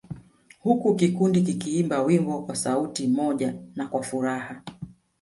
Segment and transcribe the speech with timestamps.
[0.59, 4.61] Huku kikundi kikiimba wimbo kwa sauti moja na kwa furaha